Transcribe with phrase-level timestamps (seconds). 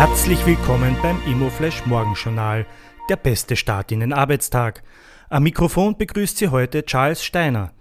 [0.00, 2.64] Herzlich willkommen beim Immoflash Morgenjournal,
[3.10, 4.82] der beste Start in den Arbeitstag.
[5.28, 7.74] Am Mikrofon begrüßt Sie heute Charles Steiner.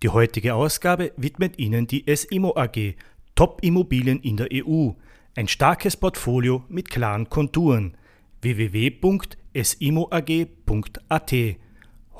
[0.00, 2.94] Die heutige Ausgabe widmet Ihnen die SIMO AG,
[3.34, 4.90] Top-Immobilien in der EU.
[5.34, 7.96] Ein starkes Portfolio mit klaren Konturen.
[8.40, 11.34] www.simoag.at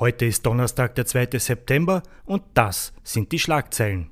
[0.01, 1.39] Heute ist Donnerstag, der 2.
[1.39, 4.11] September und das sind die Schlagzeilen.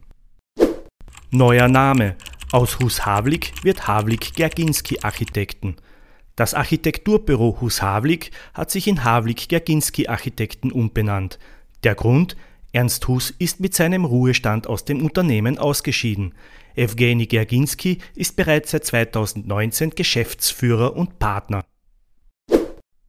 [1.33, 2.15] Neuer Name.
[2.53, 5.77] Aus Hus Havlik wird Havlik Gerginski Architekten.
[6.37, 11.39] Das Architekturbüro Hus Havlik hat sich in Havlik Gerginski Architekten umbenannt.
[11.83, 12.37] Der Grund?
[12.75, 16.35] Ernst Hus ist mit seinem Ruhestand aus dem Unternehmen ausgeschieden.
[16.77, 21.65] Evgeny Gerginski ist bereits seit 2019 Geschäftsführer und Partner.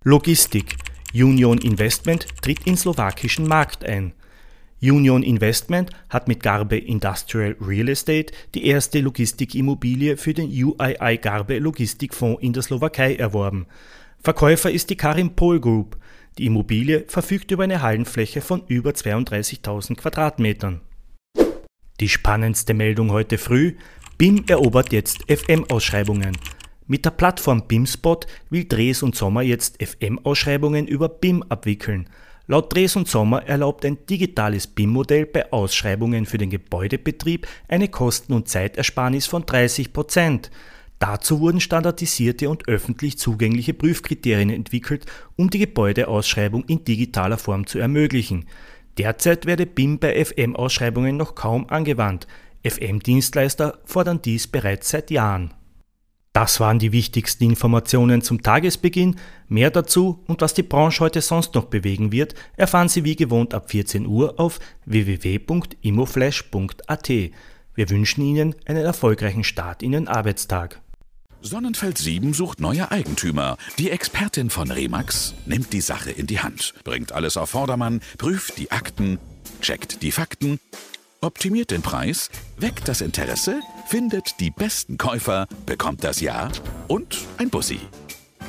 [0.06, 0.78] Logistik.
[1.14, 4.14] Union Investment tritt in slowakischen Markt ein.
[4.84, 11.60] Union Investment hat mit Garbe Industrial Real Estate die erste Logistikimmobilie für den UII Garbe
[11.60, 13.66] Logistikfonds in der Slowakei erworben.
[14.22, 15.98] Verkäufer ist die Karim Pol Group.
[16.38, 20.82] Die Immobilie verfügt über eine Hallenfläche von über 32.000 Quadratmetern.
[22.02, 23.76] Die spannendste Meldung heute früh:
[24.18, 26.36] BIM erobert jetzt FM-Ausschreibungen.
[26.88, 32.10] Mit der Plattform BIMspot will Dres und Sommer jetzt FM-Ausschreibungen über BIM abwickeln.
[32.46, 38.34] Laut Dres und Sommer erlaubt ein digitales BIM-Modell bei Ausschreibungen für den Gebäudebetrieb eine Kosten-
[38.34, 40.52] und Zeitersparnis von 30 Prozent.
[41.00, 45.06] Dazu wurden standardisierte und öffentlich zugängliche Prüfkriterien entwickelt,
[45.38, 48.46] um die Gebäudeausschreibung in digitaler Form zu ermöglichen.
[48.98, 52.28] Derzeit werde BIM bei FM-Ausschreibungen noch kaum angewandt.
[52.64, 55.54] FM-Dienstleister fordern dies bereits seit Jahren.
[56.34, 59.18] Das waren die wichtigsten Informationen zum Tagesbeginn.
[59.48, 63.54] Mehr dazu und was die Branche heute sonst noch bewegen wird, erfahren Sie wie gewohnt
[63.54, 67.10] ab 14 Uhr auf www.imoflash.at.
[67.76, 70.82] Wir wünschen Ihnen einen erfolgreichen Start in den Arbeitstag.
[71.42, 73.58] Sonnenfeld 7 sucht neue Eigentümer.
[73.78, 78.58] Die Expertin von Remax nimmt die Sache in die Hand, bringt alles auf Vordermann, prüft
[78.58, 79.20] die Akten,
[79.62, 80.60] checkt die Fakten
[81.24, 86.50] optimiert den Preis, weckt das Interesse, findet die besten Käufer, bekommt das Ja
[86.88, 87.80] und ein Bussi.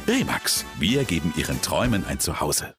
[0.07, 2.75] Remax, wir geben Ihren Träumen ein Zuhause.